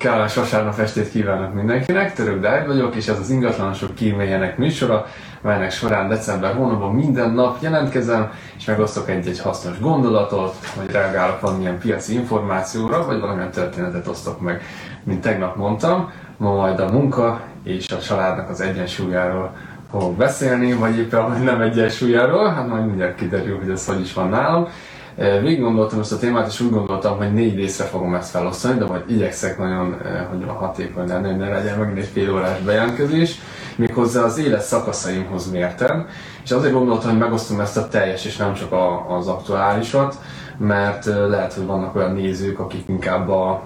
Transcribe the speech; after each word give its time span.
Kellemes 0.00 0.34
vasárnap 0.34 0.78
estét 0.78 1.10
kívánok 1.10 1.54
mindenkinek, 1.54 2.14
Török 2.14 2.40
Dávid 2.40 2.66
vagyok, 2.66 2.94
és 2.94 3.06
ez 3.08 3.18
az 3.18 3.30
ingatlanosok 3.30 3.94
kíméljenek 3.94 4.58
műsora, 4.58 5.06
melynek 5.40 5.70
során 5.70 6.08
december 6.08 6.54
hónapban 6.54 6.94
minden 6.94 7.30
nap 7.30 7.56
jelentkezem, 7.62 8.30
és 8.56 8.64
megosztok 8.64 9.10
egy-egy 9.10 9.40
hasznos 9.40 9.80
gondolatot, 9.80 10.54
vagy 10.76 10.90
reagálok 10.90 11.40
valamilyen 11.40 11.78
piaci 11.78 12.14
információra, 12.14 13.06
vagy 13.06 13.20
valamilyen 13.20 13.50
történetet 13.50 14.06
osztok 14.06 14.40
meg, 14.40 14.62
mint 15.02 15.20
tegnap 15.20 15.56
mondtam. 15.56 16.12
Ma 16.36 16.54
majd 16.54 16.80
a 16.80 16.90
munka 16.90 17.40
és 17.64 17.90
a 17.90 17.98
családnak 17.98 18.48
az 18.48 18.60
egyensúlyáról 18.60 19.56
fogok 19.90 20.16
beszélni, 20.16 20.72
vagy 20.72 20.98
éppen 20.98 21.42
nem 21.42 21.60
egyensúlyáról, 21.60 22.48
hát 22.48 22.68
majd 22.68 22.86
mindjárt 22.86 23.14
kiderül, 23.14 23.58
hogy 23.58 23.70
ez 23.70 23.86
hogy 23.86 24.00
is 24.00 24.12
van 24.12 24.28
nálam. 24.28 24.68
Végig 25.16 25.60
gondoltam 25.60 26.00
ezt 26.00 26.12
a 26.12 26.18
témát, 26.18 26.46
és 26.46 26.60
úgy 26.60 26.70
gondoltam, 26.70 27.16
hogy 27.16 27.32
négy 27.32 27.56
részre 27.56 27.84
fogom 27.84 28.14
ezt 28.14 28.30
felosztani, 28.30 28.78
de 28.78 28.84
majd 28.84 29.02
igyekszek 29.10 29.58
nagyon 29.58 29.96
hogy 30.30 30.42
a 30.48 30.52
hatékony 30.52 31.06
lenni, 31.06 31.28
hogy 31.28 31.36
ne 31.36 31.48
legyen 31.48 31.78
megint 31.78 31.98
egy 31.98 32.10
fél 32.12 32.32
órás 32.32 32.60
bejelentkezés, 32.60 33.38
méghozzá 33.76 34.22
az 34.22 34.38
élet 34.38 34.62
szakaszaimhoz 34.62 35.50
mérten. 35.50 36.06
És 36.44 36.50
azért 36.50 36.72
gondoltam, 36.72 37.10
hogy 37.10 37.18
megosztom 37.18 37.60
ezt 37.60 37.76
a 37.76 37.88
teljes, 37.88 38.24
és 38.24 38.36
nem 38.36 38.54
csak 38.54 38.72
a, 38.72 39.16
az 39.16 39.26
aktuálisat, 39.26 40.16
mert 40.56 41.04
lehet, 41.04 41.52
hogy 41.52 41.66
vannak 41.66 41.96
olyan 41.96 42.12
nézők, 42.12 42.58
akik 42.58 42.88
inkább 42.88 43.28
a 43.28 43.62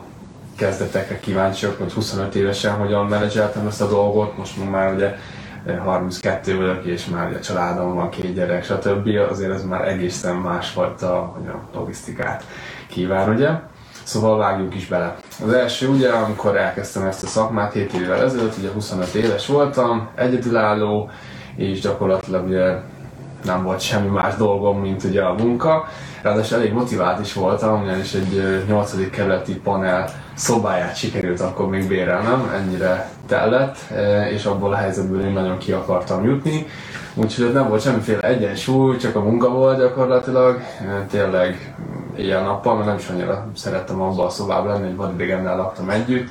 kezdetekre 0.56 1.20
kíváncsiak, 1.20 1.78
hogy 1.78 1.92
25 1.92 2.34
évesen 2.34 2.74
hogyan 2.74 3.06
menedzseltem 3.06 3.66
ezt 3.66 3.80
a 3.80 3.88
dolgot, 3.88 4.38
most 4.38 4.70
már 4.70 4.94
ugye 4.94 5.16
32 5.84 6.56
vagyok, 6.56 6.84
és 6.84 7.06
már 7.06 7.32
a 7.32 7.40
családom 7.40 7.94
van, 7.94 8.10
két 8.10 8.34
gyerek, 8.34 8.64
stb. 8.64 9.08
Azért 9.30 9.52
ez 9.52 9.64
már 9.64 9.88
egészen 9.88 10.36
másfajta 10.36 11.32
hogy 11.36 11.48
a 11.48 11.78
logisztikát 11.78 12.44
kíván, 12.88 13.34
ugye? 13.34 13.48
Szóval 14.02 14.38
vágjuk 14.38 14.74
is 14.74 14.86
bele. 14.86 15.16
Az 15.44 15.52
első 15.52 15.88
ugye, 15.88 16.10
amikor 16.10 16.56
elkezdtem 16.56 17.06
ezt 17.06 17.22
a 17.22 17.26
szakmát 17.26 17.72
7 17.72 17.92
évvel 17.92 18.22
ezelőtt, 18.22 18.56
ugye 18.58 18.70
25 18.70 19.14
éves 19.14 19.46
voltam, 19.46 20.08
egyedülálló, 20.14 21.10
és 21.56 21.80
gyakorlatilag 21.80 22.46
ugye 22.46 22.76
nem 23.44 23.62
volt 23.62 23.80
semmi 23.80 24.08
más 24.08 24.36
dolgom, 24.36 24.80
mint 24.80 25.04
ugye 25.04 25.22
a 25.22 25.34
munka. 25.34 25.88
Ráadásul 26.22 26.58
elég 26.58 26.72
motivált 26.72 27.20
is 27.20 27.32
voltam, 27.32 27.82
ugyanis 27.82 28.14
egy 28.14 28.64
8. 28.68 29.10
kerületi 29.10 29.54
panel 29.54 30.08
szobáját 30.34 30.96
sikerült 30.96 31.40
akkor 31.40 31.68
még 31.68 31.88
bérelnem, 31.88 32.50
ennyire 32.54 33.08
tellett, 33.26 33.76
és 34.32 34.44
abból 34.44 34.72
a 34.72 34.76
helyzetből 34.76 35.24
én 35.24 35.32
nagyon 35.32 35.58
ki 35.58 35.72
akartam 35.72 36.24
jutni. 36.24 36.66
Úgyhogy 37.14 37.52
nem 37.52 37.68
volt 37.68 37.82
semmiféle 37.82 38.20
egyensúly, 38.20 38.96
csak 38.96 39.16
a 39.16 39.20
munka 39.20 39.50
volt 39.50 39.78
gyakorlatilag. 39.78 40.60
Tényleg 41.10 41.74
éjjel-nappal, 42.16 42.74
mert 42.74 42.86
nem 42.86 42.96
is 42.96 43.08
annyira 43.08 43.46
szerettem 43.56 44.00
abban 44.00 44.26
a 44.26 44.30
szobában 44.30 44.72
lenni, 44.72 44.86
egy 44.86 44.96
vadidegennel 44.96 45.56
laktam 45.56 45.90
együtt 45.90 46.28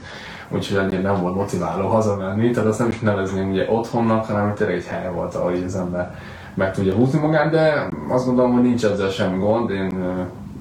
úgyhogy 0.50 0.78
annyira 0.78 1.02
nem 1.02 1.22
volt 1.22 1.36
motiváló 1.36 1.88
hazamenni, 1.88 2.52
tehát 2.52 2.70
azt 2.70 2.80
nem 2.80 2.88
is 2.88 3.00
nevezném 3.00 3.52
ugye 3.52 3.66
otthonnak, 3.70 4.26
hanem 4.26 4.54
tényleg 4.54 4.76
egy 4.76 4.86
hely 4.86 5.12
volt, 5.14 5.36
ahol 5.36 5.54
az 5.66 5.76
ember 5.76 6.16
meg 6.56 6.74
tudja 6.74 6.94
húzni 6.94 7.20
magát, 7.20 7.52
de 7.52 7.88
azt 8.10 8.26
gondolom, 8.26 8.54
hogy 8.54 8.62
nincs 8.62 8.86
ezzel 8.86 9.10
semmi 9.10 9.38
gond. 9.38 9.70
Én 9.70 10.03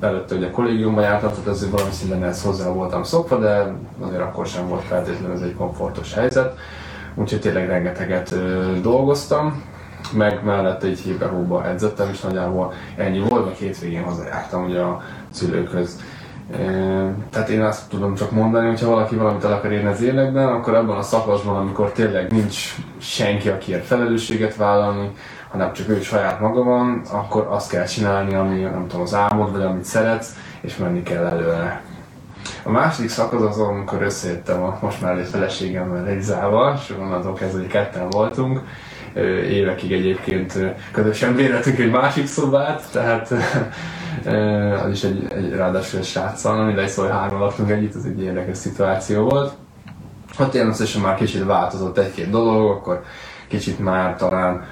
előtte 0.03 0.35
ugye 0.35 0.51
kollégiumban 0.51 1.03
jártam, 1.03 1.31
tehát 1.31 1.47
azért 1.47 1.71
valami 1.71 1.91
szinten 1.91 2.23
ehhez 2.23 2.43
hozzá 2.43 2.69
voltam 2.69 3.03
szokva, 3.03 3.39
de 3.39 3.73
azért 4.01 4.23
akkor 4.23 4.47
sem 4.47 4.69
volt 4.69 4.83
feltétlenül 4.83 5.37
ez 5.37 5.43
egy 5.43 5.55
komfortos 5.55 6.15
helyzet. 6.15 6.59
Úgyhogy 7.15 7.41
tényleg 7.41 7.67
rengeteget 7.67 8.35
dolgoztam, 8.81 9.63
meg 10.13 10.45
mellett 10.45 10.83
egy 10.83 10.99
hébe 10.99 11.27
hóba 11.27 11.67
edzettem, 11.67 12.09
és 12.13 12.21
nagyjából 12.21 12.73
ennyi 12.97 13.19
volt, 13.29 13.45
meg 13.45 13.55
hétvégén 13.55 14.03
hazajártam 14.03 14.65
ugye 14.65 14.81
a 14.81 15.03
szülőkhöz. 15.31 16.01
Tehát 17.31 17.49
én 17.49 17.63
azt 17.63 17.89
tudom 17.89 18.15
csak 18.15 18.31
mondani, 18.31 18.69
hogy 18.69 18.81
ha 18.81 18.91
valaki 18.91 19.15
valamit 19.15 19.45
el 19.45 19.53
akar 19.53 19.73
érni 19.73 19.89
az 19.89 20.03
életben, 20.03 20.49
akkor 20.49 20.75
abban 20.75 20.97
a 20.97 21.03
szakaszban, 21.03 21.57
amikor 21.57 21.93
tényleg 21.93 22.33
nincs 22.33 22.75
senki, 22.99 23.49
akiért 23.49 23.85
felelősséget 23.85 24.57
vállalni, 24.57 25.11
hanem 25.53 25.73
csak 25.73 25.89
ő 25.89 26.01
saját 26.01 26.41
maga 26.41 26.63
van, 26.63 27.03
akkor 27.11 27.47
azt 27.51 27.71
kell 27.71 27.85
csinálni, 27.85 28.35
ami 28.35 28.61
nem 28.61 28.87
tudom, 28.89 29.03
az 29.03 29.15
álmod, 29.15 29.53
vagy 29.53 29.63
amit 29.63 29.85
szeretsz, 29.85 30.35
és 30.61 30.77
menni 30.77 31.03
kell 31.03 31.25
előre. 31.25 31.83
A 32.63 32.71
második 32.71 33.11
szakasz 33.11 33.43
az, 33.43 33.59
amikor 33.59 34.03
összejöttem 34.03 34.63
a 34.63 34.79
most 34.81 35.01
már 35.01 35.19
egy 35.19 35.27
feleségemmel 35.27 36.09
Elizával, 36.09 36.81
és 36.83 36.95
onnantól 37.01 37.35
kezdve, 37.35 37.61
hogy 37.61 37.69
ketten 37.69 38.11
voltunk, 38.11 38.61
évekig 39.49 39.93
egyébként 39.93 40.59
közösen 40.93 41.35
béreltünk 41.35 41.79
egy 41.79 41.91
másik 41.91 42.27
szobát, 42.27 42.83
tehát 42.93 43.31
az 44.85 44.91
is 44.91 45.03
egy, 45.03 45.33
egy 45.33 45.53
ráadásul 45.53 45.99
egy 45.99 46.05
sráccal, 46.05 46.65
mindegy, 46.65 46.89
szóval 46.89 47.11
három 47.11 47.41
laktunk 47.41 47.71
együtt, 47.71 47.95
ez 47.95 48.05
egy 48.05 48.23
érdekes 48.23 48.57
szituáció 48.57 49.29
volt. 49.29 49.53
Ha 50.37 50.49
természetesen 50.49 51.03
már 51.03 51.15
kicsit 51.15 51.45
változott 51.45 51.99
egy-két 51.99 52.31
dolog, 52.31 52.71
akkor 52.71 53.03
kicsit 53.49 53.79
már 53.79 54.17
talán 54.17 54.65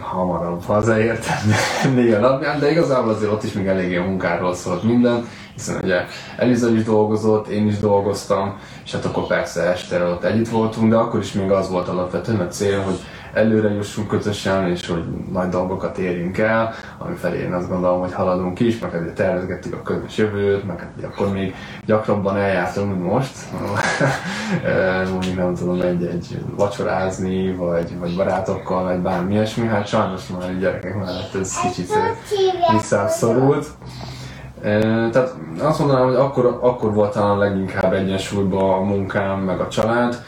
hamarabb 0.00 0.62
hazaértem 0.64 1.36
néha 1.94 2.20
napján, 2.20 2.58
de 2.60 2.70
igazából 2.70 3.12
azért 3.12 3.32
ott 3.32 3.42
is 3.42 3.52
még 3.52 3.66
eléggé 3.66 3.98
munkáról 3.98 4.54
szólt 4.54 4.82
minden, 4.82 5.28
hiszen 5.54 5.80
ugye 5.82 6.04
Eliza 6.36 6.70
is 6.70 6.82
dolgozott, 6.82 7.46
én 7.46 7.66
is 7.66 7.78
dolgoztam, 7.78 8.58
és 8.84 8.92
hát 8.92 9.04
akkor 9.04 9.26
persze 9.26 9.62
este 9.62 10.04
ott 10.04 10.24
együtt 10.24 10.48
voltunk, 10.48 10.90
de 10.90 10.96
akkor 10.96 11.20
is 11.20 11.32
még 11.32 11.50
az 11.50 11.70
volt 11.70 11.88
alapvetően 11.88 12.40
a 12.40 12.48
cél, 12.48 12.80
hogy 12.80 13.00
előre 13.34 13.70
jussunk 13.70 14.08
közösen, 14.08 14.70
és 14.70 14.86
hogy 14.86 15.04
nagy 15.32 15.48
dolgokat 15.48 15.98
érjünk 15.98 16.38
el, 16.38 16.72
ami 16.98 17.14
felé 17.14 17.38
én 17.38 17.52
azt 17.52 17.68
gondolom, 17.68 18.00
hogy 18.00 18.12
haladunk 18.12 18.60
is, 18.60 18.78
meg 18.78 18.94
azért 18.94 19.14
tervezgettük 19.14 19.74
a 19.74 19.82
közös 19.82 20.16
jövőt, 20.16 20.66
meg 20.66 20.78
hát 20.78 20.92
akkor 21.04 21.32
még 21.32 21.54
gyakrabban 21.86 22.36
eljártunk, 22.36 22.90
mint 22.90 23.12
most. 23.12 23.36
Mondjuk 25.12 25.36
nem 25.36 25.54
tudom, 25.54 25.80
egy-egy 25.80 26.38
vacsorázni, 26.56 27.52
vagy, 27.52 27.98
vagy 27.98 28.16
barátokkal, 28.16 28.84
vagy 28.84 28.98
bármi 28.98 29.32
ilyesmi, 29.32 29.66
hát 29.66 29.86
sajnos 29.86 30.22
már 30.28 30.50
a 30.50 30.52
gyerekek 30.52 30.94
mellett 30.94 31.34
ez 31.34 31.60
kicsit 31.60 31.92
visszaszorult. 32.72 33.66
Tehát 35.10 35.34
azt 35.58 35.78
mondanám, 35.78 36.04
hogy 36.04 36.14
akkor, 36.14 36.58
akkor 36.60 36.92
volt 36.92 37.12
talán 37.12 37.38
leginkább 37.38 37.92
egyensúlyban 37.92 38.72
a 38.72 38.80
munkám, 38.80 39.40
meg 39.40 39.60
a 39.60 39.68
család 39.68 40.22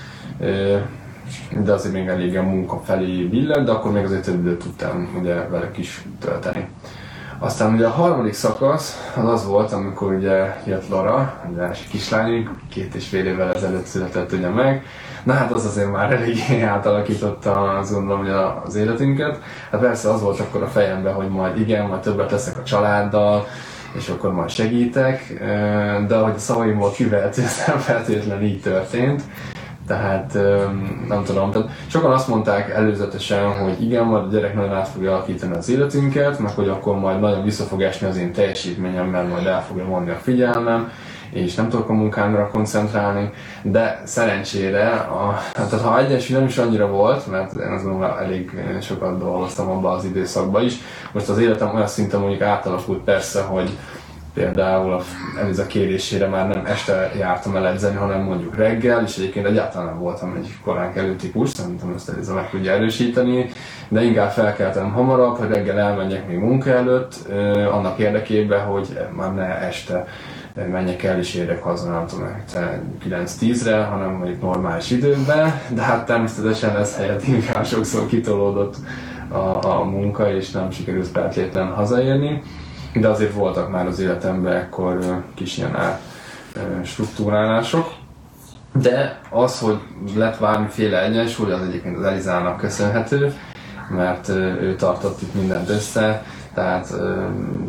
de 1.64 1.72
azért 1.72 1.94
még 1.94 2.06
elég 2.06 2.36
a 2.36 2.42
munka 2.42 2.80
felé 2.84 3.22
billen, 3.22 3.64
de 3.64 3.70
akkor 3.72 3.92
még 3.92 4.04
azért 4.04 4.24
több 4.24 4.40
időt 4.40 4.58
tudtam 4.58 5.08
ugye 5.20 5.34
vele 5.34 5.70
is 5.76 6.04
tölteni. 6.20 6.68
Aztán 7.38 7.74
ugye 7.74 7.86
a 7.86 7.90
harmadik 7.90 8.32
szakasz 8.32 9.12
az 9.16 9.28
az 9.28 9.46
volt, 9.46 9.72
amikor 9.72 10.12
ugye 10.12 10.56
jött 10.66 10.88
Lara, 10.88 11.42
ugye 11.52 11.62
első 11.62 11.84
kislányunk, 11.90 12.50
két 12.68 12.94
és 12.94 13.08
fél 13.08 13.26
évvel 13.26 13.52
ezelőtt 13.52 13.84
született 13.84 14.32
ugye 14.32 14.48
meg. 14.48 14.84
Na 15.22 15.32
hát 15.32 15.52
az 15.52 15.64
azért 15.64 15.92
már 15.92 16.12
eléggé 16.12 16.62
átalakította 16.74 17.78
azt 17.78 17.92
gondolom, 17.92 18.24
hogy 18.24 18.34
az 18.64 18.74
életünket. 18.74 19.40
Hát 19.70 19.80
persze 19.80 20.10
az 20.10 20.22
volt 20.22 20.40
akkor 20.40 20.62
a 20.62 20.66
fejemben, 20.66 21.14
hogy 21.14 21.28
majd 21.28 21.60
igen, 21.60 21.86
majd 21.86 22.00
többet 22.00 22.30
leszek 22.30 22.58
a 22.58 22.62
családdal, 22.62 23.46
és 23.92 24.08
akkor 24.08 24.32
majd 24.32 24.50
segítek, 24.50 25.44
de 26.06 26.14
ahogy 26.14 26.34
a 26.36 26.38
szavaimból 26.38 26.92
kivehető, 26.92 27.42
ez 27.42 27.64
nem 27.66 27.78
feltétlenül 27.78 28.44
így 28.44 28.60
történt. 28.60 29.22
Tehát 29.86 30.38
nem 31.08 31.24
tudom, 31.24 31.50
tehát 31.50 31.68
sokan 31.86 32.12
azt 32.12 32.28
mondták 32.28 32.70
előzetesen, 32.70 33.52
hogy 33.52 33.82
igen, 33.82 34.04
majd 34.04 34.24
a 34.24 34.28
gyerek 34.28 34.54
nagyon 34.54 34.74
át 34.74 34.88
fogja 34.88 35.12
alakítani 35.12 35.56
az 35.56 35.68
életünket, 35.68 36.38
meg 36.38 36.52
hogy 36.52 36.68
akkor 36.68 36.98
majd 36.98 37.20
nagyon 37.20 37.44
vissza 37.44 37.64
fog 37.64 37.82
esni 37.82 38.06
az 38.06 38.16
én 38.16 38.32
teljesítményem, 38.32 39.06
mert 39.06 39.28
majd 39.28 39.46
el 39.46 39.62
fogja 39.62 39.84
vonni 39.84 40.10
a 40.10 40.14
figyelmem, 40.22 40.90
és 41.30 41.54
nem 41.54 41.68
tudok 41.68 41.88
a 41.88 41.92
munkámra 41.92 42.50
koncentrálni, 42.50 43.30
de 43.62 44.02
szerencsére, 44.04 44.90
a, 44.90 45.38
tehát 45.52 45.80
ha 45.80 45.98
egyensúly 45.98 46.36
nem 46.36 46.46
is 46.46 46.58
annyira 46.58 46.86
volt, 46.86 47.30
mert 47.30 47.54
én 47.54 47.72
azt 47.72 47.84
gondolom, 47.84 48.16
elég 48.18 48.62
sokat 48.80 49.18
dolgoztam 49.18 49.70
abban 49.70 49.96
az 49.96 50.04
időszakban 50.04 50.64
is, 50.64 50.74
most 51.12 51.28
az 51.28 51.38
életem 51.38 51.74
olyan 51.74 51.86
szinten 51.86 52.20
mondjuk 52.20 52.42
átalakult 52.42 53.04
persze, 53.04 53.42
hogy 53.42 53.70
például 54.36 54.92
a 55.58 55.66
kérésére 55.66 56.26
már 56.26 56.48
nem 56.48 56.64
este 56.66 57.12
jártam 57.18 57.56
el 57.56 57.66
edzeni, 57.66 57.96
hanem 57.96 58.22
mondjuk 58.22 58.56
reggel, 58.56 59.02
és 59.04 59.16
egyébként 59.16 59.46
egyáltalán 59.46 59.86
nem 59.86 59.98
voltam 59.98 60.34
egy 60.36 60.54
korán 60.64 60.92
kelő 60.92 61.16
típus, 61.16 61.48
szerintem 61.48 61.92
ezt 61.96 62.08
Eliza 62.08 62.34
meg 62.34 62.50
tudja 62.50 62.72
erősíteni, 62.72 63.50
de 63.88 64.02
inkább 64.02 64.30
felkeltem 64.30 64.92
hamarabb, 64.92 65.36
hogy 65.36 65.48
reggel 65.48 65.78
elmenjek 65.78 66.28
még 66.28 66.38
munka 66.38 66.70
előtt, 66.70 67.14
annak 67.70 67.98
érdekében, 67.98 68.64
hogy 68.64 68.98
már 69.16 69.34
ne 69.34 69.58
este 69.58 70.06
menjek 70.70 71.02
el 71.02 71.18
és 71.18 71.34
érek 71.34 71.62
haza, 71.62 71.90
nem 71.90 72.06
tudom, 72.06 72.42
9-10-re, 73.08 73.82
hanem 73.82 74.10
mondjuk 74.10 74.42
normális 74.42 74.90
időben, 74.90 75.60
de 75.74 75.82
hát 75.82 76.06
természetesen 76.06 76.76
ez 76.76 76.96
helyett 76.96 77.26
inkább 77.26 77.66
sokszor 77.66 78.06
kitolódott 78.06 78.76
a, 79.28 79.78
a 79.78 79.84
munka, 79.84 80.34
és 80.34 80.50
nem 80.50 80.70
sikerült 80.70 81.08
feltétlenül 81.08 81.72
hazaérni 81.72 82.42
de 83.00 83.08
azért 83.08 83.32
voltak 83.32 83.70
már 83.70 83.86
az 83.86 83.98
életemben 83.98 84.52
ekkor 84.52 85.22
kis 85.34 85.58
ilyen 85.58 85.98
struktúrálások. 86.84 87.92
De 88.72 89.20
az, 89.30 89.60
hogy 89.60 89.78
lett 90.16 90.40
bármiféle 90.40 91.04
egyensúly, 91.04 91.52
az 91.52 91.62
egyébként 91.68 91.96
az 91.96 92.04
Elizának 92.04 92.56
köszönhető, 92.56 93.34
mert 93.88 94.28
ő 94.28 94.74
tartott 94.78 95.22
itt 95.22 95.34
mindent 95.34 95.68
össze, 95.68 96.22
tehát 96.54 96.94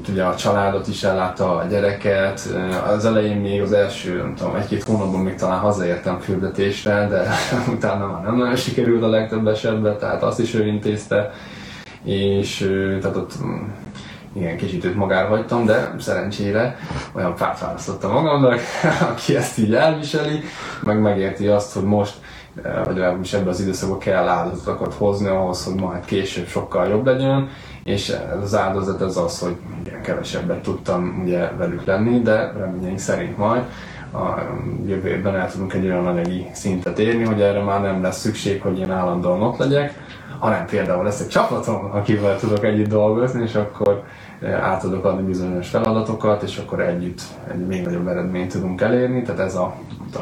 ugye 0.10 0.24
a 0.24 0.36
családot 0.36 0.88
is 0.88 1.04
ellátta, 1.04 1.58
a 1.58 1.64
gyereket, 1.64 2.42
az 2.88 3.06
elején 3.06 3.38
még 3.38 3.62
az 3.62 3.72
első, 3.72 4.18
nem 4.18 4.36
tudom, 4.36 4.56
egy-két 4.56 4.84
hónapban 4.84 5.22
még 5.22 5.36
talán 5.36 5.60
hazaértem 5.60 6.20
küldetésre, 6.20 7.08
de 7.08 7.28
utána 7.76 8.08
már 8.08 8.24
nem 8.24 8.36
nagyon 8.36 8.56
sikerült 8.56 9.04
a 9.04 9.10
legtöbb 9.10 9.48
esetben, 9.48 9.98
tehát 9.98 10.24
azt 10.24 10.40
is 10.40 10.54
ő 10.54 10.68
intézte, 10.68 11.32
és 12.04 12.58
tehát 13.02 13.16
ott 13.16 13.34
igen, 14.34 14.58
kicsit 14.58 14.86
őt 14.86 14.96
magára 14.96 15.28
hagytam, 15.28 15.66
de 15.66 15.96
szerencsére 16.00 16.78
olyan 17.14 17.36
párt 17.36 17.60
választottam 17.60 18.12
magamnak, 18.12 18.60
aki 19.12 19.36
ezt 19.36 19.58
így 19.58 19.76
elviseli, 19.76 20.40
meg 20.84 21.02
megérti 21.02 21.48
azt, 21.48 21.74
hogy 21.74 21.84
most 21.84 22.14
vagy 22.86 22.96
legalábbis 22.96 23.34
ebben 23.34 23.48
az 23.48 23.60
időszakban 23.60 24.00
kell 24.00 24.28
áldozatokat 24.28 24.94
hozni 24.94 25.28
ahhoz, 25.28 25.66
hogy 25.66 25.76
majd 25.76 26.06
később 26.06 26.48
sokkal 26.48 26.88
jobb 26.88 27.06
legyen, 27.06 27.50
és 27.84 28.16
az 28.42 28.56
áldozat 28.56 29.02
az 29.02 29.18
az, 29.18 29.40
hogy 29.40 29.56
igen, 29.86 30.02
kevesebbet 30.02 30.62
tudtam 30.62 31.22
ugye 31.24 31.52
velük 31.58 31.86
lenni, 31.86 32.22
de 32.22 32.52
reményeink 32.58 33.00
szerint 33.00 33.38
majd 33.38 33.64
a 34.14 34.42
jövő 34.88 35.10
évben 35.10 35.36
el 35.36 35.52
tudunk 35.52 35.74
egy 35.74 35.86
olyan 35.86 36.08
anyagi 36.08 36.48
szintet 36.54 37.00
érni, 37.00 37.24
hogy 37.24 37.42
erre 37.42 37.64
már 37.64 37.82
nem 37.82 38.02
lesz 38.02 38.20
szükség, 38.20 38.62
hogy 38.62 38.80
én 38.80 38.92
állandóan 38.92 39.42
ott 39.42 39.58
legyek, 39.58 39.94
hanem 40.40 40.66
például 40.66 41.04
lesz 41.04 41.20
egy 41.20 41.28
csapatom, 41.28 41.90
akivel 41.92 42.40
tudok 42.40 42.64
együtt 42.64 42.90
dolgozni, 42.90 43.42
és 43.42 43.56
akkor 43.56 44.04
át 44.62 44.82
tudok 44.82 45.06
adni 45.06 45.26
bizonyos 45.26 45.70
feladatokat, 45.70 46.44
és 46.44 46.58
akkor 46.58 46.80
együtt 46.80 47.22
egy 47.52 47.68
még 47.68 47.84
nagyobb 47.84 48.08
eredményt 48.08 48.52
tudunk 48.52 48.82
elérni, 48.82 49.22
tehát 49.22 49.40
ez 49.42 49.56
a, 49.56 49.76
a 50.14 50.22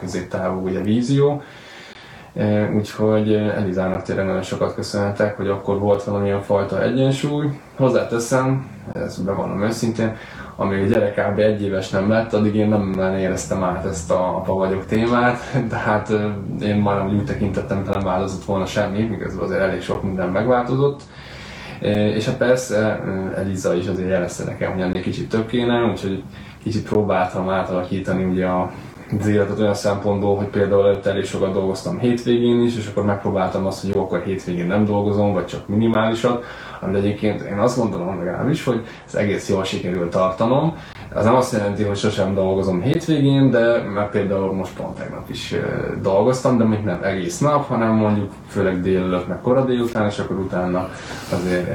középtávú 0.00 0.66
ugye, 0.68 0.80
vízió. 0.80 1.42
Úgyhogy 2.74 3.32
Elizának 3.32 4.02
tényleg 4.02 4.26
nagyon 4.26 4.42
sokat 4.42 4.74
köszönhetek, 4.74 5.36
hogy 5.36 5.48
akkor 5.48 5.78
volt 5.78 6.04
valamilyen 6.04 6.42
fajta 6.42 6.82
egyensúly. 6.82 7.46
Hozzáteszem, 7.76 8.66
ezt 8.92 9.24
bevallom 9.24 9.62
őszintén, 9.62 10.16
amíg 10.56 10.82
a 10.82 10.86
gyerek 10.86 11.14
kb. 11.14 11.38
egy 11.38 11.62
éves 11.62 11.90
nem 11.90 12.10
lett, 12.10 12.32
addig 12.32 12.54
én 12.54 12.68
nem 12.68 13.14
éreztem 13.18 13.64
át 13.64 13.84
ezt 13.84 14.10
a 14.10 14.36
apa 14.36 14.54
vagyok 14.54 14.86
témát, 14.86 15.38
de 15.70 15.76
hát 15.76 16.12
én 16.60 16.76
már 16.76 17.06
úgy 17.06 17.24
tekintettem, 17.24 17.76
hogy 17.76 17.94
nem 17.94 18.04
változott 18.04 18.44
volna 18.44 18.66
semmi, 18.66 19.02
miközben 19.02 19.44
azért 19.44 19.60
elég 19.60 19.82
sok 19.82 20.02
minden 20.02 20.28
megváltozott. 20.28 21.00
És 22.14 22.26
hát 22.26 22.36
persze 22.36 23.00
Eliza 23.36 23.74
is 23.74 23.86
azért 23.86 24.08
jelezte 24.08 24.44
nekem, 24.44 24.72
hogy 24.72 24.80
ennél 24.80 25.02
kicsit 25.02 25.28
több 25.28 25.46
kéne, 25.46 25.84
úgyhogy 25.84 26.22
kicsit 26.62 26.88
próbáltam 26.88 27.48
átalakítani 27.48 28.24
ugye 28.24 28.46
a 28.46 28.70
az 29.20 29.26
életet 29.26 29.58
olyan 29.58 29.74
szempontból, 29.74 30.36
hogy 30.36 30.46
például 30.46 30.86
előtt 30.86 31.06
elég 31.06 31.24
sokat 31.24 31.52
dolgoztam 31.52 31.98
hétvégén 31.98 32.62
is, 32.62 32.76
és 32.76 32.86
akkor 32.86 33.04
megpróbáltam 33.04 33.66
azt, 33.66 33.80
hogy 33.80 33.94
jó, 33.94 34.02
akkor 34.02 34.22
hétvégén 34.24 34.66
nem 34.66 34.84
dolgozom, 34.84 35.32
vagy 35.32 35.46
csak 35.46 35.68
minimálisat, 35.68 36.44
amit 36.80 36.96
egyébként 36.96 37.40
én 37.40 37.58
azt 37.58 37.78
gondolom 37.78 38.18
legalábbis, 38.18 38.64
hogy 38.64 38.86
ez 39.06 39.14
egész 39.14 39.48
jól 39.48 39.64
sikerült 39.64 40.10
tartanom. 40.10 40.76
Az 41.14 41.24
nem 41.24 41.34
azt 41.34 41.52
jelenti, 41.52 41.82
hogy 41.82 41.96
sosem 41.96 42.34
dolgozom 42.34 42.82
hétvégén, 42.82 43.50
de 43.50 43.82
mert 43.94 44.10
például 44.10 44.54
most 44.54 44.76
pont 44.76 44.98
tegnap 44.98 45.30
is 45.30 45.54
dolgoztam, 46.02 46.58
de 46.58 46.64
még 46.64 46.80
nem 46.84 47.02
egész 47.02 47.38
nap, 47.38 47.68
hanem 47.68 47.94
mondjuk 47.94 48.32
főleg 48.48 48.80
délelőtt, 48.80 49.28
meg 49.28 49.40
kora 49.40 49.64
délután, 49.64 50.06
és 50.06 50.18
akkor 50.18 50.36
utána 50.36 50.88
azért 51.32 51.68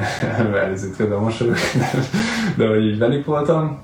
elizít 0.56 0.96
közben 0.96 1.20
mosolyog, 1.20 1.56
de, 1.74 1.92
de 2.58 2.68
hogy 2.68 2.86
így 2.86 2.98
velük 2.98 3.26
voltam. 3.26 3.80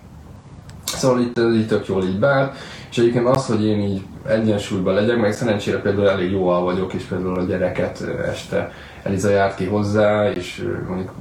Szóval 0.85 1.19
itt, 1.19 1.39
így 1.39 1.67
tök 1.67 1.87
jól 1.87 2.03
így 2.03 2.19
beállt. 2.19 2.55
És 2.97 3.03
egyébként 3.03 3.27
az, 3.27 3.45
hogy 3.45 3.65
én 3.65 3.79
így 3.79 4.01
egyensúlyban 4.27 4.93
legyek, 4.93 5.17
meg 5.17 5.33
szerencsére 5.33 5.77
például 5.77 6.09
elég 6.09 6.31
jól 6.31 6.61
vagyok, 6.61 6.93
és 6.93 7.03
például 7.03 7.39
a 7.39 7.43
gyereket 7.43 8.03
este 8.27 8.71
Eliza 9.03 9.29
járt 9.29 9.55
ki 9.55 9.65
hozzá, 9.65 10.29
és 10.29 10.65
mondjuk 10.87 11.11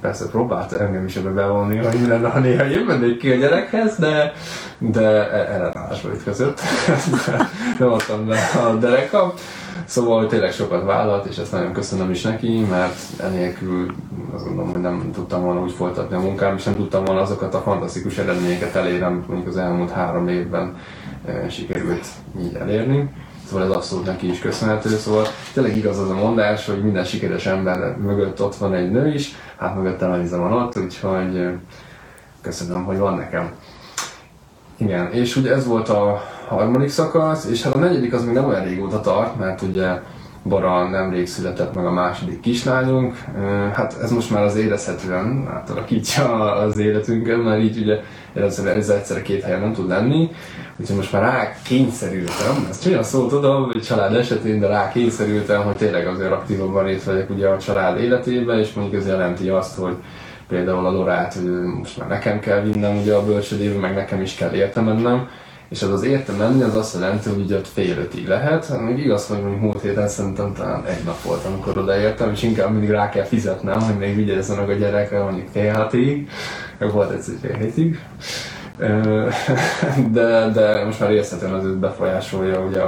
persze 0.00 0.28
próbált 0.28 0.72
engem 0.72 1.04
is 1.04 1.16
ebbe 1.16 1.30
bevonni, 1.30 1.76
hogy 1.76 2.00
mi 2.00 2.06
lenne, 2.06 2.28
ha 2.28 2.38
néha 2.38 2.70
én 2.70 2.84
mennék 2.84 3.18
ki 3.18 3.30
a 3.30 3.36
gyerekhez, 3.36 3.96
de, 3.96 4.32
de 4.78 5.30
e- 5.30 5.54
ellenállásba 5.54 6.08
ütközött. 6.08 6.60
nem 7.78 7.92
adtam 7.92 8.28
le 8.28 8.38
a 8.66 8.74
derekam. 8.74 9.32
Szóval 9.84 10.26
tényleg 10.26 10.52
sokat 10.52 10.84
vállalt, 10.84 11.26
és 11.26 11.36
ezt 11.36 11.52
nagyon 11.52 11.72
köszönöm 11.72 12.10
is 12.10 12.22
neki, 12.22 12.66
mert 12.70 13.20
enélkül 13.20 13.94
azt 14.34 14.44
gondolom, 14.44 14.72
hogy 14.72 14.80
nem 14.80 15.10
tudtam 15.14 15.42
volna 15.42 15.60
úgy 15.60 15.72
folytatni 15.72 16.16
a 16.16 16.20
munkám, 16.20 16.56
és 16.56 16.64
nem 16.64 16.76
tudtam 16.76 17.04
volna 17.04 17.20
azokat 17.20 17.54
a 17.54 17.60
fantasztikus 17.60 18.18
eredményeket 18.18 18.74
elérni, 18.74 19.04
amit 19.04 19.28
mondjuk 19.28 19.48
az 19.48 19.56
elmúlt 19.56 19.90
három 19.90 20.28
évben 20.28 20.76
sikerült 21.48 22.06
így 22.40 22.54
elérni. 22.54 23.10
Szóval 23.48 23.64
ez 23.64 23.70
abszolút 23.70 24.06
neki 24.06 24.30
is 24.30 24.38
köszönhető, 24.38 24.88
szóval 24.88 25.26
tényleg 25.52 25.76
igaz 25.76 25.98
az 25.98 26.10
a 26.10 26.14
mondás, 26.14 26.66
hogy 26.66 26.82
minden 26.82 27.04
sikeres 27.04 27.46
ember 27.46 27.96
mögött 27.96 28.42
ott 28.42 28.56
van 28.56 28.74
egy 28.74 28.90
nő 28.90 29.14
is, 29.14 29.34
hát 29.56 29.76
mögöttem 29.76 30.12
Eliza 30.12 30.38
van 30.38 30.52
ott, 30.52 30.78
úgyhogy 30.78 31.48
köszönöm, 32.40 32.84
hogy 32.84 32.98
van 32.98 33.16
nekem. 33.16 33.50
Igen, 34.76 35.12
és 35.12 35.36
ugye 35.36 35.52
ez 35.52 35.66
volt 35.66 35.88
a 35.88 36.22
harmadik 36.48 36.88
szakasz, 36.88 37.44
és 37.44 37.62
hát 37.62 37.74
a 37.74 37.78
negyedik 37.78 38.12
az 38.12 38.24
még 38.24 38.34
nem 38.34 38.48
olyan 38.48 38.64
régóta 38.64 39.00
tart, 39.00 39.38
mert 39.38 39.62
ugye 39.62 40.00
Bara 40.48 40.88
nemrég 40.88 41.26
született 41.26 41.74
meg 41.74 41.86
a 41.86 41.90
második 41.90 42.40
kislányunk. 42.40 43.24
Hát 43.72 43.96
ez 44.02 44.10
most 44.10 44.30
már 44.30 44.42
az 44.42 44.56
érezhetően 44.56 45.48
átalakítja 45.54 46.54
az 46.54 46.78
életünket, 46.78 47.44
mert 47.44 47.62
így 47.62 47.78
ugye 47.78 48.00
először 48.34 48.66
ez 48.66 48.88
egyszerre 48.88 49.22
két 49.22 49.42
helyen 49.42 49.60
nem 49.60 49.72
tud 49.72 49.88
lenni. 49.88 50.30
Úgyhogy 50.76 50.96
most 50.96 51.12
már 51.12 51.22
rá 51.22 51.52
kényszerültem, 51.64 52.66
ezt 52.68 52.86
olyan 52.86 53.02
szó 53.02 53.26
tudom, 53.26 53.64
hogy 53.64 53.82
család 53.82 54.14
esetén, 54.14 54.60
de 54.60 54.66
rá 54.66 54.88
kényszerültem, 54.88 55.62
hogy 55.62 55.76
tényleg 55.76 56.06
azért 56.06 56.32
aktívabban 56.32 56.84
részt 56.84 57.04
vegyek 57.04 57.30
ugye 57.30 57.48
a 57.48 57.58
család 57.58 58.00
életében, 58.00 58.58
és 58.58 58.72
mondjuk 58.72 59.00
ez 59.00 59.08
jelenti 59.08 59.48
azt, 59.48 59.78
hogy 59.78 59.94
például 60.48 60.86
a 60.86 60.90
Lorát, 60.90 61.34
hogy 61.34 61.50
most 61.78 61.98
már 61.98 62.08
nekem 62.08 62.40
kell 62.40 62.60
vinnem 62.60 62.96
ugye 62.96 63.14
a 63.14 63.24
bölcsödébe, 63.24 63.78
meg 63.78 63.94
nekem 63.94 64.20
is 64.20 64.34
kell 64.34 64.52
érte 64.52 64.80
mennem, 64.80 65.28
és 65.68 65.82
az 65.82 65.90
az 65.90 66.02
érte 66.02 66.32
menni, 66.32 66.62
az 66.62 66.76
azt 66.76 66.94
jelenti, 66.94 67.28
hogy 67.28 67.52
ott 67.52 67.66
fél 67.66 67.98
ötig 67.98 68.26
lehet. 68.26 68.80
Még 68.80 68.98
igaz, 68.98 69.26
hogy 69.26 69.40
mondjuk 69.40 69.60
múlt 69.60 69.82
héten 69.82 70.08
szerintem 70.08 70.52
talán 70.54 70.84
egy 70.84 71.04
nap 71.04 71.22
volt, 71.22 71.44
amikor 71.44 71.78
odaértem, 71.78 72.30
és 72.30 72.42
inkább 72.42 72.70
mindig 72.70 72.90
rá 72.90 73.08
kell 73.08 73.24
fizetnem, 73.24 73.80
hogy 73.80 73.98
még 73.98 74.16
vigyázzanak 74.16 74.68
a 74.68 74.72
gyerekre, 74.72 75.22
mondjuk 75.22 75.48
fél 75.52 75.72
hatig, 75.72 76.28
volt 76.78 77.10
egyszer 77.10 77.34
fél 77.40 77.56
hétig. 77.56 77.98
De, 80.12 80.50
de 80.54 80.84
most 80.84 81.00
már 81.00 81.10
érezhetően 81.10 81.52
az 81.52 81.76
befolyásolja 81.80 82.60
ugye 82.60 82.80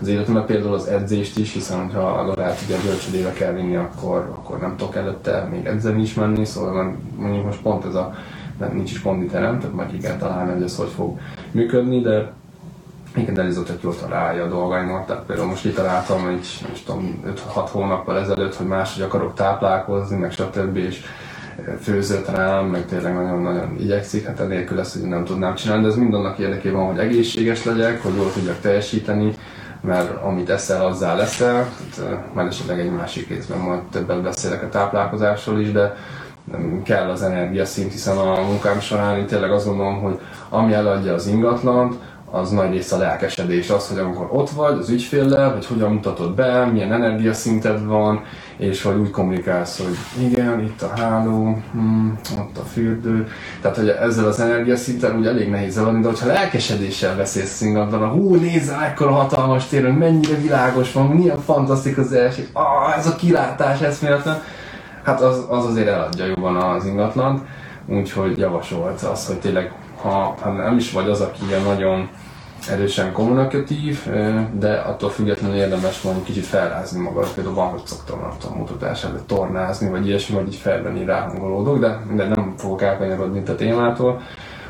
az 0.00 0.08
életemet, 0.08 0.44
például 0.44 0.74
az 0.74 0.86
edzést 0.86 1.38
is, 1.38 1.52
hiszen 1.52 1.90
ha 1.90 2.00
a 2.00 2.24
Lorát 2.24 2.58
ugye 2.66 2.76
a 2.76 2.80
bölcsödébe 2.84 3.32
kell 3.32 3.52
vinni, 3.52 3.76
akkor, 3.76 4.18
akkor 4.18 4.58
nem 4.58 4.76
tudok 4.76 4.96
előtte 4.96 5.48
még 5.50 5.66
edzeni 5.66 6.02
is 6.02 6.14
menni, 6.14 6.44
szóval 6.44 6.96
mondjuk 7.16 7.44
most 7.44 7.62
pont 7.62 7.84
ez 7.84 7.94
a 7.94 8.14
nem, 8.58 8.74
nincs 8.74 8.90
is 8.90 9.02
konditerem, 9.02 9.58
tehát 9.58 9.74
majd 9.74 9.94
igen 9.94 10.20
hogy 10.20 10.62
ez 10.62 10.76
hogy 10.76 10.90
fog 10.96 11.18
működni, 11.52 12.00
de 12.00 12.32
igen, 13.16 13.40
Eliza 13.40 13.62
tök 13.62 13.82
jól 13.82 13.96
találja 13.96 14.44
a 14.44 14.48
dolgaimat, 14.48 15.06
tehát 15.06 15.24
például 15.24 15.48
most 15.48 15.62
kitaláltam 15.62 16.26
egy, 16.26 16.66
most 16.68 16.86
tudom, 16.86 17.22
5-6 17.54 17.68
hónappal 17.70 18.18
ezelőtt, 18.18 18.54
hogy 18.54 18.66
máshogy 18.66 19.02
akarok 19.02 19.34
táplálkozni, 19.34 20.16
meg 20.16 20.32
stb. 20.32 20.76
és 20.76 21.04
főzött 21.80 22.28
rám, 22.28 22.66
meg 22.66 22.86
tényleg 22.86 23.14
nagyon-nagyon 23.14 23.76
igyekszik, 23.78 24.26
hát 24.26 24.40
enélkül 24.40 24.76
lesz, 24.76 24.98
hogy 25.00 25.08
nem 25.08 25.24
tudnám 25.24 25.54
csinálni, 25.54 25.82
de 25.82 25.88
ez 25.88 25.96
mind 25.96 26.14
annak 26.14 26.38
érdekében, 26.38 26.86
hogy 26.86 26.98
egészséges 26.98 27.64
legyek, 27.64 28.02
hogy 28.02 28.14
jól 28.16 28.32
tudjak 28.32 28.60
teljesíteni, 28.60 29.34
mert 29.80 30.22
amit 30.22 30.50
eszel, 30.50 30.86
azzal 30.86 31.16
leszel, 31.16 31.68
tehát, 31.96 32.34
majd 32.34 32.46
esetleg 32.46 32.80
egy 32.80 32.92
másik 32.92 33.28
részben 33.28 33.58
majd 33.58 33.80
többet 33.80 34.22
beszélek 34.22 34.62
a 34.62 34.68
táplálkozásról 34.68 35.60
is, 35.60 35.72
de 35.72 35.96
kell 36.84 37.08
az 37.10 37.22
energiaszint, 37.22 37.92
hiszen 37.92 38.16
a 38.16 38.40
munkám 38.42 38.80
során 38.80 39.18
én 39.18 39.26
tényleg 39.26 39.52
azt 39.52 39.66
gondolom, 39.66 40.00
hogy 40.00 40.18
ami 40.48 40.72
eladja 40.72 41.14
az 41.14 41.26
ingatlant, 41.26 41.94
az 42.30 42.50
nagy 42.50 42.70
része 42.70 42.94
a 42.94 42.98
lelkesedés, 42.98 43.70
az, 43.70 43.88
hogy 43.88 43.98
amikor 43.98 44.28
ott 44.32 44.50
vagy 44.50 44.78
az 44.78 44.88
ügyféllel, 44.88 45.52
hogy 45.52 45.66
hogyan 45.66 45.92
mutatod 45.92 46.34
be, 46.34 46.64
milyen 46.64 46.92
energiaszinted 46.92 47.84
van, 47.84 48.24
és 48.56 48.82
hogy 48.82 48.96
úgy 48.96 49.10
kommunikálsz, 49.10 49.78
hogy 49.78 50.26
igen, 50.26 50.60
itt 50.60 50.82
a 50.82 50.92
háló, 50.96 51.58
hmm, 51.72 52.18
ott 52.38 52.58
a 52.58 52.62
fürdő. 52.72 53.28
Tehát, 53.60 53.76
hogy 53.76 53.88
ezzel 53.88 54.26
az 54.26 54.40
energiaszinten 54.40 55.18
úgy 55.18 55.26
elég 55.26 55.50
nehéz 55.50 55.78
eladni, 55.78 56.00
de 56.00 56.08
hogyha 56.08 56.26
lelkesedéssel 56.26 57.16
beszélsz 57.16 57.60
ingatlan, 57.60 58.08
hú, 58.08 58.34
nézze, 58.34 58.78
ekkora 58.80 59.10
hatalmas 59.10 59.66
téren, 59.66 59.94
mennyire 59.94 60.36
világos 60.36 60.92
van, 60.92 61.06
milyen 61.06 61.40
fantasztikus 61.40 62.04
az 62.04 62.12
első, 62.12 62.48
ah, 62.52 62.98
ez 62.98 63.06
a 63.06 63.16
kilátás, 63.16 63.80
eszméletlen, 63.80 64.42
hát 65.02 65.20
az, 65.20 65.44
az 65.48 65.64
azért 65.64 65.88
eladja 65.88 66.26
jobban 66.26 66.56
az 66.56 66.84
ingatlant, 66.84 67.46
úgyhogy 67.86 68.38
javasolt 68.38 69.02
az, 69.02 69.26
hogy 69.26 69.40
tényleg, 69.40 69.72
ha, 70.02 70.36
ha 70.40 70.52
nem 70.52 70.76
is 70.76 70.92
vagy 70.92 71.08
az, 71.08 71.20
aki 71.20 71.40
ilyen 71.48 71.62
nagyon 71.62 72.08
erősen 72.70 73.12
kommunikatív, 73.12 74.06
de 74.52 74.72
attól 74.72 75.10
függetlenül 75.10 75.56
érdemes 75.56 76.02
mondjuk 76.02 76.24
kicsit 76.24 76.44
felrázni 76.44 77.00
magad, 77.00 77.28
például 77.34 77.54
van, 77.54 77.68
hogy 77.68 77.80
szoktam 77.84 78.32
tudom, 78.38 78.56
mutatás 78.56 79.04
előtt 79.04 79.26
tornázni, 79.26 79.90
vagy 79.90 80.06
ilyesmi, 80.06 80.34
vagy 80.34 80.46
így 80.46 80.54
felvenni 80.54 81.04
ráhangolódok, 81.04 81.78
de, 81.78 82.00
de 82.14 82.28
nem 82.28 82.54
fogok 82.56 82.82
elkanyarodni 82.82 83.42
a 83.46 83.54
témától. 83.54 84.20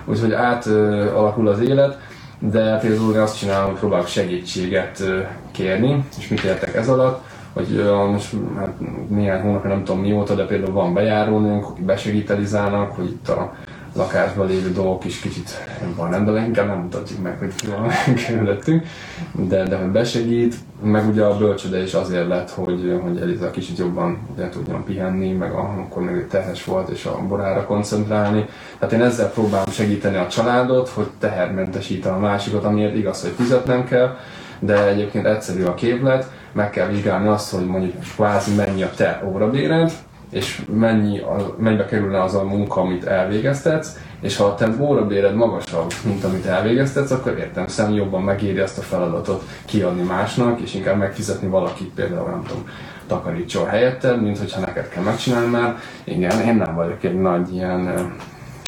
Úgyhogy 0.05 0.33
átalakul 0.33 1.49
az 1.49 1.61
élet, 1.61 1.99
de 2.39 2.79
például 2.79 3.19
azt 3.19 3.39
csinálom, 3.39 3.71
hogy 3.71 3.79
próbálok 3.79 4.07
segítséget 4.07 5.03
kérni, 5.51 6.05
és 6.19 6.29
mit 6.29 6.45
értek 6.45 6.75
ez 6.75 6.89
alatt, 6.89 7.28
hogy 7.53 7.69
uh, 7.71 8.11
most 8.11 8.35
hát 8.57 8.75
néhány 9.09 9.41
hónapja 9.41 9.71
nem 9.71 9.85
tudom 9.85 10.01
mióta, 10.01 10.35
de 10.35 10.47
például 10.47 10.73
van 10.73 10.95
bejárónőnk, 10.95 11.65
akik 11.65 11.85
besegítelizának, 11.85 12.95
hogy 12.97 13.05
itt 13.05 13.29
a 13.29 13.55
lakásban 13.99 14.47
lévő 14.47 14.73
dolgok 14.73 15.05
is 15.05 15.21
kicsit 15.21 15.51
van 15.97 16.11
rendben, 16.11 16.45
inkább 16.45 16.67
nem 16.67 16.79
mutatjuk 16.79 17.23
meg, 17.23 17.39
hogy 17.39 17.53
van 17.69 17.91
körülöttünk, 18.27 18.87
de, 19.33 19.65
de 19.65 19.77
hogy 19.77 19.91
besegít, 19.91 20.55
meg 20.83 21.09
ugye 21.09 21.25
a 21.25 21.37
bölcsöde 21.37 21.83
is 21.83 21.95
azért 21.95 22.29
lett, 22.29 22.51
hogy, 22.51 23.01
hogy 23.03 23.21
Eliza 23.21 23.51
kicsit 23.51 23.79
jobban 23.79 24.19
ugye, 24.35 24.49
tudjon 24.49 24.85
pihenni, 24.85 25.33
meg 25.33 25.53
akkor 25.53 26.03
még 26.03 26.27
tehes 26.27 26.65
volt, 26.65 26.89
és 26.89 27.05
a 27.05 27.27
borára 27.29 27.65
koncentrálni. 27.65 28.45
Tehát 28.79 28.95
én 28.95 29.03
ezzel 29.03 29.31
próbálom 29.31 29.71
segíteni 29.71 30.17
a 30.17 30.27
családot, 30.27 30.89
hogy 30.89 31.09
tehermentesítem 31.19 32.15
a 32.15 32.19
másikat, 32.19 32.65
amiért 32.65 32.95
igaz, 32.95 33.23
hogy 33.23 33.33
fizetnem 33.37 33.85
kell, 33.85 34.17
de 34.59 34.89
egyébként 34.89 35.27
egyszerű 35.27 35.65
a 35.65 35.75
képlet, 35.75 36.31
meg 36.53 36.71
kell 36.71 36.89
vizsgálni 36.89 37.29
azt, 37.29 37.51
hogy 37.55 37.67
mondjuk 37.67 37.95
kvázi 38.15 38.55
mennyi 38.55 38.83
a 38.83 38.91
te 38.97 39.23
órabéred, 39.33 39.93
és 40.31 40.63
mennyi, 40.75 41.21
mennyibe 41.59 41.85
kerülne 41.85 42.23
az 42.23 42.35
a 42.35 42.45
munka, 42.45 42.81
amit 42.81 43.05
elvégeztetsz, 43.05 43.97
és 44.21 44.37
ha 44.37 44.45
a 44.45 44.55
te 44.55 44.69
órabéred 44.81 45.35
magasabb, 45.35 45.93
mint 46.05 46.25
amit 46.25 46.47
elvégeztetsz, 46.47 47.11
akkor 47.11 47.39
értem 47.39 47.67
szem 47.67 47.95
jobban 47.95 48.23
megéri 48.23 48.59
ezt 48.59 48.79
a 48.79 48.83
feladatot 48.83 49.43
kiadni 49.65 50.03
másnak, 50.03 50.61
és 50.61 50.75
inkább 50.75 50.99
megfizetni 50.99 51.49
valakit 51.49 51.95
például, 51.95 52.31
nem 52.31 52.43
tudom, 52.43 52.69
takarítson 53.07 53.67
helyetted, 53.67 54.23
mint 54.23 54.39
hogyha 54.39 54.61
neked 54.61 54.89
kell 54.89 55.03
megcsinálni, 55.03 55.51
mert 55.51 55.79
igen, 56.05 56.41
én 56.41 56.55
nem 56.55 56.75
vagyok 56.75 57.05
egy 57.05 57.21
nagy 57.21 57.55
ilyen, 57.55 58.13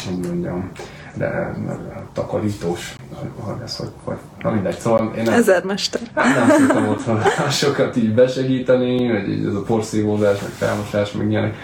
hogy 0.07 0.27
mondjam, 0.29 0.71
de 1.15 1.55
takarítós, 2.13 2.95
hogy 3.41 3.55
ez, 3.65 3.77
hogy, 3.77 3.91
hogy 4.05 4.17
na 4.43 4.51
mindegy, 4.51 4.79
szóval 4.79 5.13
én 5.17 5.23
nem, 5.23 5.35
Ezermester. 5.35 6.01
nem 6.15 6.49
szoktam 6.49 6.89
otthon 6.89 7.21
sokat 7.51 7.97
így 7.97 8.15
besegíteni, 8.15 9.07
hogy 9.09 9.29
így 9.29 9.47
ez 9.47 9.55
a 9.55 9.63
porszívózás, 9.63 10.41
meg 10.41 10.51
felmosás, 10.51 11.13
meg 11.13 11.31
ilyenek, 11.31 11.55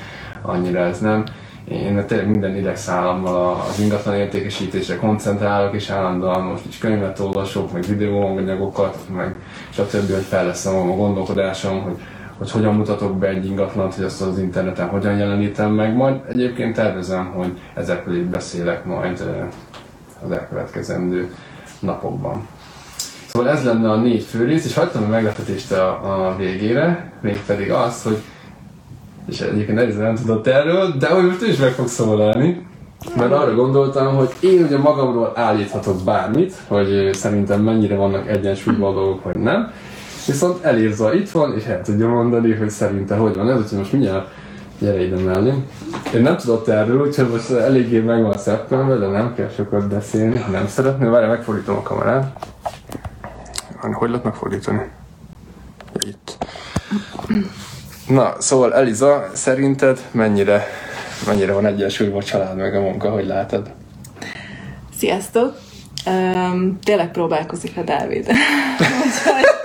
annyira 0.43 0.79
ez 0.79 0.99
nem. 0.99 1.25
Én 1.69 2.07
tényleg 2.07 2.29
minden 2.29 2.57
idegszállammal 2.57 3.65
az 3.69 3.81
ingatlan 3.81 4.15
értékesítésre 4.15 4.97
koncentrálok, 4.97 5.75
és 5.75 5.91
állandóan 5.91 6.43
most 6.43 6.67
is 6.69 6.79
könyvet 6.79 7.19
olvasok, 7.19 7.73
meg 7.73 7.83
videóanyagokat, 7.83 8.97
meg 9.17 9.35
stb., 9.71 10.13
hogy 10.13 10.25
fejlesztem 10.25 10.75
a 10.77 10.97
gondolkodásom, 10.97 11.83
hogy 11.83 11.97
hogy 12.39 12.51
hogyan 12.51 12.75
mutatok 12.75 13.19
be 13.19 13.29
egy 13.29 13.47
ingatlant, 13.47 13.95
hogy 13.95 14.05
azt 14.05 14.23
az 14.23 14.39
interneten 14.39 14.89
hogyan 14.89 15.17
jelenítem 15.17 15.73
meg. 15.73 15.95
Majd 15.95 16.21
egyébként 16.29 16.75
tervezem, 16.75 17.27
hogy 17.27 17.59
ezekről 17.75 18.17
így 18.17 18.27
beszélek 18.27 18.85
majd 18.85 19.23
az 20.25 20.31
elkövetkezendő 20.31 21.35
napokban. 21.87 22.47
Szóval 23.27 23.49
ez 23.49 23.65
lenne 23.65 23.91
a 23.91 23.97
négy 23.97 24.23
fő 24.23 24.45
rész, 24.45 24.65
és 24.65 24.75
hagytam 24.75 25.05
a 25.05 25.09
meglepetést 25.09 25.73
a, 25.73 25.89
a 25.89 26.37
végére, 26.37 27.13
mégpedig 27.21 27.71
az, 27.71 28.03
hogy 28.03 28.19
és 29.29 29.41
egyébként 29.41 29.79
Eliza 29.79 30.03
nem 30.03 30.15
tudott 30.15 30.47
erről, 30.47 30.95
de 30.99 31.09
hogy 31.09 31.25
most 31.25 31.43
is 31.43 31.57
meg 31.57 31.71
fog 31.71 31.89
szólalni, 31.89 32.67
mert 33.17 33.33
arra 33.33 33.55
gondoltam, 33.55 34.15
hogy 34.15 34.31
én 34.41 34.63
ugye 34.63 34.79
magamról 34.79 35.33
állíthatok 35.35 36.03
bármit, 36.05 36.55
hogy 36.69 37.11
szerintem 37.13 37.61
mennyire 37.61 37.97
vannak 37.97 38.29
egyensúlyban 38.29 38.95
dolgok, 38.95 39.25
vagy 39.25 39.37
nem. 39.37 39.71
Viszont 40.27 40.65
Elírza 40.65 41.15
itt 41.15 41.31
van, 41.31 41.55
és 41.57 41.65
el 41.65 41.83
tudja 41.83 42.09
mondani, 42.09 42.53
hogy 42.53 42.71
szerinte 42.71 43.17
hogy 43.17 43.37
van 43.37 43.51
ez, 43.51 43.59
úgyhogy 43.59 43.79
most 43.79 43.93
mindjárt 43.93 44.29
gyere 44.79 45.03
ide 45.05 45.17
mellé. 45.17 45.53
Én 46.15 46.23
nem 46.23 46.37
tudott 46.37 46.69
erről, 46.69 47.07
úgyhogy 47.07 47.29
most 47.29 47.51
eléggé 47.51 47.99
meg 47.99 48.23
van 48.23 48.39
szeptember, 48.39 48.99
de 48.99 49.07
nem 49.07 49.35
kell 49.35 49.49
sokat 49.49 49.89
beszélni, 49.89 50.45
nem 50.51 50.69
szeretném. 50.69 51.11
Várj, 51.11 51.27
megfordítom 51.27 51.77
a 51.77 51.83
kamerát. 51.83 52.47
Hogy 53.81 54.09
lehet 54.09 54.25
megfordítani? 54.25 54.81
Itt. 55.99 56.37
Na, 58.09 58.35
szóval 58.39 58.75
Eliza, 58.75 59.27
szerinted 59.33 60.01
mennyire, 60.11 60.65
mennyire 61.27 61.53
van 61.53 61.67
egyensúlyban 61.67 62.19
a 62.21 62.23
család 62.23 62.57
meg 62.57 62.75
a 62.75 62.81
munka, 62.81 63.11
hogy 63.11 63.27
látod? 63.27 63.71
Sziasztok! 64.99 65.55
Um, 66.07 66.79
tényleg 66.85 67.11
próbálkozik 67.11 67.77
a 67.77 67.83
Dávid. 67.83 68.27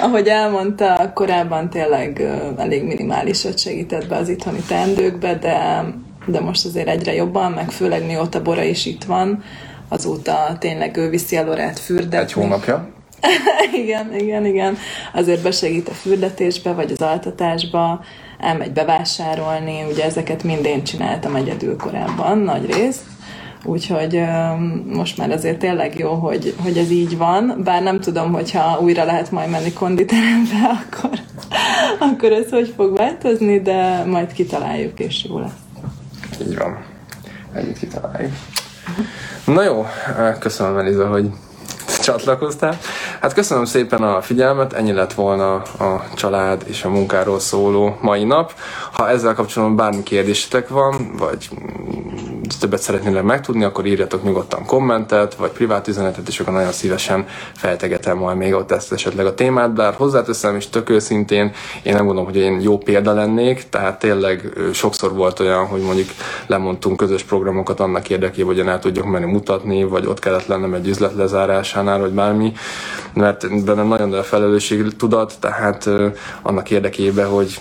ahogy 0.00 0.26
elmondta, 0.26 1.10
korábban 1.14 1.70
tényleg 1.70 2.22
elég 2.56 2.84
minimálisat 2.84 3.58
segített 3.58 4.08
be 4.08 4.16
az 4.16 4.28
itthoni 4.28 4.60
teendőkbe, 4.68 5.34
de, 5.34 5.84
de 6.26 6.40
most 6.40 6.64
azért 6.64 6.88
egyre 6.88 7.14
jobban, 7.14 7.52
meg 7.52 7.70
főleg 7.70 8.06
mióta 8.06 8.42
Bora 8.42 8.62
is 8.62 8.86
itt 8.86 9.04
van, 9.04 9.42
azóta 9.88 10.56
tényleg 10.58 10.96
ő 10.96 11.08
viszi 11.08 11.36
a 11.36 11.44
Lorát 11.44 11.78
fürdetni. 11.78 12.16
Egy 12.16 12.32
hónapja? 12.32 12.88
igen, 13.82 14.14
igen, 14.14 14.46
igen. 14.46 14.76
Azért 15.12 15.42
besegít 15.42 15.88
a 15.88 15.92
fürdetésbe, 15.92 16.72
vagy 16.72 16.92
az 16.92 17.02
altatásba, 17.02 18.04
elmegy 18.38 18.72
bevásárolni, 18.72 19.84
ugye 19.90 20.04
ezeket 20.04 20.42
mind 20.42 20.64
én 20.64 20.84
csináltam 20.84 21.34
egyedül 21.34 21.76
korábban, 21.76 22.38
nagy 22.38 22.74
részt. 22.74 23.02
Úgyhogy 23.64 24.24
most 24.86 25.16
már 25.16 25.30
azért 25.30 25.58
tényleg 25.58 25.98
jó, 25.98 26.12
hogy, 26.12 26.54
hogy 26.62 26.78
ez 26.78 26.90
így 26.90 27.16
van, 27.16 27.60
bár 27.64 27.82
nem 27.82 28.00
tudom, 28.00 28.32
hogyha 28.32 28.78
újra 28.80 29.04
lehet 29.04 29.30
majd 29.30 29.50
menni 29.50 29.72
konditerembe, 29.72 30.56
akkor, 30.80 31.18
akkor 31.98 32.32
ez 32.32 32.50
hogy 32.50 32.72
fog 32.76 32.96
változni, 32.96 33.60
de 33.60 34.04
majd 34.04 34.32
kitaláljuk, 34.32 34.98
és 35.00 35.24
jó 35.24 35.38
lesz. 35.38 35.50
Így 36.48 36.56
van. 36.56 36.84
Együtt 37.54 37.78
kitaláljuk. 37.78 38.32
Na 39.44 39.62
jó, 39.62 39.86
köszönöm 40.38 40.78
Eliza, 40.78 41.08
hogy 41.08 41.30
csatlakoztál. 42.10 42.78
Hát 43.20 43.32
köszönöm 43.32 43.64
szépen 43.64 44.02
a 44.02 44.22
figyelmet, 44.22 44.72
ennyi 44.72 44.92
lett 44.92 45.12
volna 45.12 45.54
a 45.62 46.04
család 46.14 46.62
és 46.66 46.84
a 46.84 46.88
munkáról 46.88 47.40
szóló 47.40 47.96
mai 48.00 48.24
nap. 48.24 48.52
Ha 48.92 49.08
ezzel 49.08 49.34
kapcsolatban 49.34 49.76
bármi 49.76 50.02
kérdésetek 50.02 50.68
van, 50.68 51.14
vagy 51.18 51.48
többet 52.60 52.82
szeretnének 52.82 53.22
megtudni, 53.22 53.64
akkor 53.64 53.86
írjatok 53.86 54.22
nyugodtan 54.22 54.66
kommentet, 54.66 55.34
vagy 55.34 55.50
privát 55.50 55.88
üzenetet, 55.88 56.28
és 56.28 56.40
akkor 56.40 56.52
nagyon 56.52 56.72
szívesen 56.72 57.26
feltegetem 57.56 58.16
majd 58.16 58.36
még 58.36 58.54
ott 58.54 58.70
ezt 58.70 58.92
esetleg 58.92 59.26
a 59.26 59.34
témát, 59.34 59.74
bár 59.74 59.94
hozzáteszem 59.94 60.56
is 60.56 60.68
tök 60.68 60.90
őszintén, 60.90 61.52
én 61.82 61.94
nem 61.94 62.04
gondolom, 62.04 62.24
hogy 62.24 62.36
én 62.36 62.60
jó 62.60 62.78
példa 62.78 63.12
lennék, 63.12 63.68
tehát 63.68 63.98
tényleg 63.98 64.52
sokszor 64.72 65.12
volt 65.12 65.40
olyan, 65.40 65.66
hogy 65.66 65.80
mondjuk 65.80 66.08
lemondtunk 66.46 66.96
közös 66.96 67.22
programokat 67.22 67.80
annak 67.80 68.10
érdekében, 68.10 68.54
hogy 68.54 68.66
el 68.66 68.78
tudjuk 68.78 69.06
menni 69.06 69.32
mutatni, 69.32 69.84
vagy 69.84 70.06
ott 70.06 70.18
kellett 70.18 70.46
lennem 70.46 70.74
egy 70.74 70.88
üzlet 70.88 71.14
lezárásánál, 71.14 71.99
vagy 72.00 72.12
bármi, 72.12 72.52
mert 73.14 73.64
bennem 73.64 73.86
nagyon 73.86 74.08
nagy 74.08 74.18
a 74.18 74.22
felelősség 74.22 74.96
tudat, 74.96 75.34
tehát 75.40 75.88
annak 76.42 76.70
érdekében, 76.70 77.28
hogy 77.28 77.58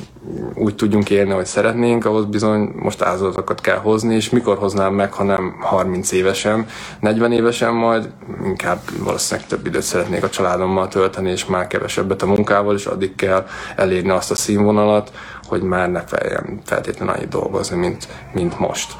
úgy 0.55 0.75
tudjunk 0.75 1.09
élni, 1.09 1.31
hogy 1.31 1.45
szeretnénk, 1.45 2.05
ahhoz 2.05 2.25
bizony 2.25 2.71
most 2.75 3.01
áldozatokat 3.01 3.61
kell 3.61 3.77
hozni, 3.77 4.15
és 4.15 4.29
mikor 4.29 4.57
hoznám 4.57 4.93
meg, 4.93 5.13
ha 5.13 5.23
nem 5.23 5.55
30 5.59 6.11
évesen, 6.11 6.65
40 6.99 7.31
évesen 7.31 7.73
majd, 7.73 8.09
inkább 8.45 8.79
valószínűleg 9.03 9.49
több 9.49 9.65
időt 9.65 9.81
szeretnék 9.81 10.23
a 10.23 10.29
családommal 10.29 10.87
tölteni, 10.87 11.29
és 11.29 11.45
már 11.45 11.67
kevesebbet 11.67 12.21
a 12.21 12.25
munkával, 12.25 12.75
és 12.75 12.85
addig 12.85 13.15
kell 13.15 13.45
elérni 13.75 14.09
azt 14.09 14.31
a 14.31 14.35
színvonalat, 14.35 15.11
hogy 15.47 15.61
már 15.61 15.91
ne 15.91 16.03
kelljen 16.03 16.59
feltétlenül 16.65 17.13
annyit 17.13 17.29
dolgozni, 17.29 17.77
mint, 17.77 18.07
mint 18.33 18.59
most. 18.59 18.95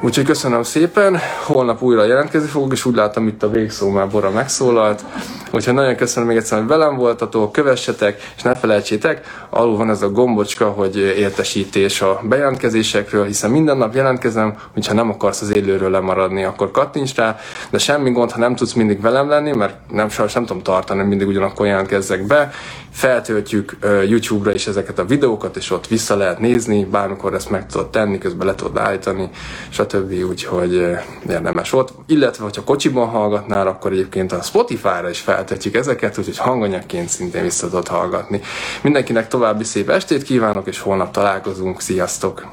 Úgyhogy 0.00 0.24
köszönöm 0.24 0.62
szépen, 0.62 1.18
holnap 1.44 1.82
újra 1.82 2.04
jelentkezni 2.04 2.48
fogok, 2.48 2.72
és 2.72 2.84
úgy 2.84 2.94
látom 2.94 3.26
itt 3.26 3.42
a 3.42 3.50
végszó 3.50 3.90
már 3.90 4.08
Bora 4.08 4.30
megszólalt. 4.30 5.04
Úgyhogy 5.52 5.74
nagyon 5.74 5.96
köszönöm 5.96 6.28
még 6.28 6.36
egyszer, 6.36 6.58
hogy 6.58 6.66
velem 6.66 6.96
voltatok, 6.96 7.52
kövessetek, 7.52 8.32
és 8.36 8.42
ne 8.42 8.54
felejtsétek, 8.54 9.46
alul 9.50 9.76
van 9.76 9.90
ez 9.90 10.02
a 10.02 10.10
gombocska, 10.10 10.70
hogy 10.70 10.96
értesítés 10.96 12.00
a 12.00 12.20
bejelentkezésekről, 12.22 13.24
hiszen 13.24 13.50
minden 13.50 13.76
nap 13.76 13.94
jelentkezem, 13.94 14.56
hogyha 14.72 14.94
nem 14.94 15.10
akarsz 15.10 15.40
az 15.40 15.56
élőről 15.56 15.90
lemaradni, 15.90 16.44
akkor 16.44 16.70
kattints 16.70 17.14
rá, 17.14 17.38
de 17.70 17.78
semmi 17.78 18.10
gond, 18.10 18.30
ha 18.30 18.38
nem 18.38 18.54
tudsz 18.54 18.72
mindig 18.72 19.00
velem 19.00 19.28
lenni, 19.28 19.52
mert 19.52 19.74
nem 19.92 20.08
sajnos 20.08 20.34
nem 20.34 20.44
tudom 20.44 20.62
tartani, 20.62 21.02
mindig 21.02 21.28
ugyanakkor 21.28 21.66
jelentkezzek 21.66 22.26
be. 22.26 22.50
Feltöltjük 22.96 23.76
YouTube-ra 24.08 24.54
is 24.54 24.66
ezeket 24.66 24.98
a 24.98 25.04
videókat, 25.04 25.56
és 25.56 25.70
ott 25.70 25.86
vissza 25.86 26.16
lehet 26.16 26.38
nézni, 26.38 26.84
bármikor 26.84 27.34
ezt 27.34 27.50
meg 27.50 27.66
tudod 27.66 27.90
tenni, 27.90 28.18
közben 28.18 28.46
le 28.46 28.54
tudod 28.54 28.78
állítani, 28.78 29.30
stb. 29.68 30.12
Úgyhogy 30.28 30.72
érdemes 31.28 31.70
volt. 31.70 31.92
Illetve, 32.06 32.44
hogyha 32.44 32.64
kocsiban 32.64 33.08
hallgatnál, 33.08 33.66
akkor 33.66 33.92
egyébként 33.92 34.32
a 34.32 34.42
Spotify-ra 34.42 35.10
is 35.10 35.20
feltetjük 35.20 35.74
ezeket, 35.74 36.18
úgyhogy 36.18 36.38
hanganyagként 36.38 37.08
szintén 37.08 37.42
vissza 37.42 37.68
tudod 37.68 37.88
hallgatni. 37.88 38.40
Mindenkinek 38.82 39.28
további 39.28 39.64
szép 39.64 39.90
estét 39.90 40.22
kívánok, 40.22 40.66
és 40.66 40.78
holnap 40.78 41.10
találkozunk. 41.10 41.80
Sziasztok! 41.80 42.44